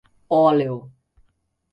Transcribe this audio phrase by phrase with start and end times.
[0.37, 0.89] Óleo